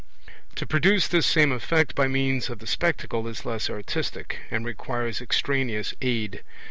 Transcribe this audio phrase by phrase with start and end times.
[0.55, 5.21] To produce this same effect by means of the Spectacle is less artistic, and requires
[5.21, 6.41] extraneous aid.